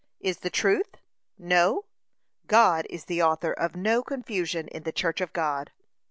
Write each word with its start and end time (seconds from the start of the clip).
Is 0.19 0.39
the 0.39 0.49
truth? 0.49 0.95
No? 1.37 1.85
God 2.47 2.87
is 2.89 3.05
the 3.05 3.21
author 3.21 3.53
of 3.53 3.75
no 3.75 4.01
confusion 4.01 4.67
in 4.69 4.81
the 4.81 4.91
church 4.91 5.21
of 5.21 5.31
God. 5.31 5.69